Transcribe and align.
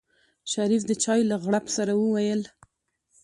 شريف 0.51 0.81
د 0.87 0.91
چای 1.03 1.21
له 1.29 1.35
غړپ 1.45 1.65
سره 1.77 1.93
وويل. 1.95 2.41